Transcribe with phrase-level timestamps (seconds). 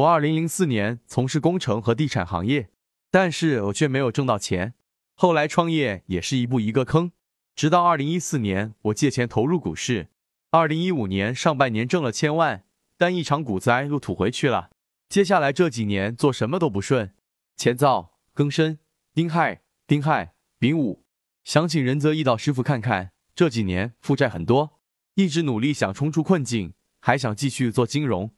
[0.00, 2.70] 我二零零四年从事工程和地产行业，
[3.10, 4.72] 但是我却没有挣到钱。
[5.14, 7.12] 后来创业也是一步一个坑，
[7.54, 10.08] 直到二零一四年我借钱投入股市，
[10.52, 12.64] 二零一五年上半年挣了千万，
[12.96, 14.70] 但一场股灾又吐回去了。
[15.10, 17.12] 接下来这几年做什么都不顺，
[17.58, 18.78] 乾燥、庚申、
[19.12, 21.04] 丁亥、丁亥、丙午，
[21.44, 24.78] 想请仁泽一道师傅看看，这几年负债很多，
[25.16, 28.30] 一直努力想冲出困境，还想继续做金融。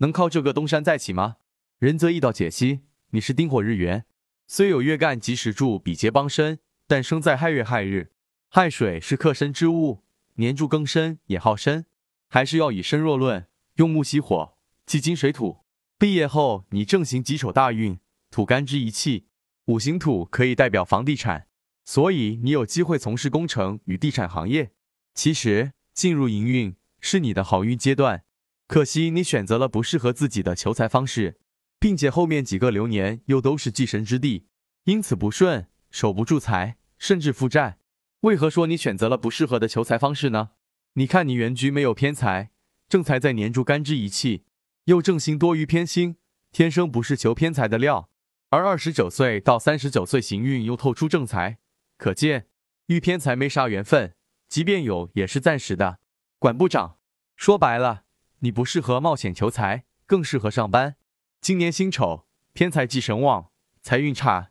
[0.00, 1.36] 能靠这个东山再起吗？
[1.78, 2.80] 仁泽易道解析：
[3.10, 4.06] 你是丁火日元，
[4.46, 8.10] 虽有月干及时柱比劫帮身，但生在亥月亥日，
[8.48, 10.02] 亥水是克身之物，
[10.36, 11.84] 年柱庚申也耗身，
[12.28, 14.54] 还是要以身弱论，用木熄火，
[14.86, 15.58] 忌金水土。
[15.98, 17.98] 毕业后你正行己丑大运，
[18.30, 19.26] 土干之一气，
[19.66, 21.46] 五行土可以代表房地产，
[21.84, 24.70] 所以你有机会从事工程与地产行业。
[25.12, 28.24] 其实进入营运是你的好运阶段。
[28.70, 31.40] 可惜你选择了不适合自己的求财方式，
[31.80, 34.46] 并且后面几个流年又都是忌神之地，
[34.84, 37.78] 因此不顺，守不住财，甚至负债。
[38.20, 40.50] 为何说你选择了不适合的求财方式呢？
[40.92, 42.52] 你看你原局没有偏财，
[42.88, 44.44] 正财在年柱干支一气，
[44.84, 46.14] 又正星多于偏星，
[46.52, 48.08] 天生不是求偏财的料。
[48.50, 51.58] 而二十九岁到三十九岁行运又透出正财，
[51.98, 52.46] 可见
[52.86, 54.14] 遇偏财没啥缘分，
[54.48, 55.98] 即便有也是暂时的，
[56.38, 56.98] 管不长。
[57.34, 58.04] 说白了。
[58.42, 60.96] 你不适合冒险求财，更适合上班。
[61.42, 63.50] 今年辛丑，偏财忌神旺，
[63.82, 64.50] 财运差。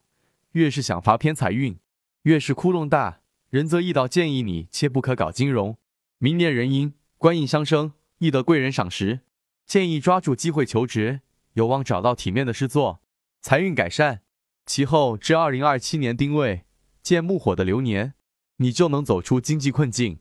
[0.52, 1.80] 越是想发偏财运，
[2.24, 3.22] 越是窟窿大。
[3.50, 5.78] 仁则易道建议你切不可搞金融。
[6.20, 9.22] 明年壬寅，官印相生，易得贵人赏识，
[9.66, 11.22] 建议抓住机会求职，
[11.54, 13.02] 有望找到体面的事做，
[13.42, 14.22] 财运改善。
[14.68, 16.66] 其后至二零二七年丁未，
[17.02, 18.14] 见木火的流年，
[18.58, 20.20] 你就能走出经济困境。